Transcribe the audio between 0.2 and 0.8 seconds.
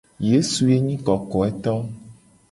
Yesu ye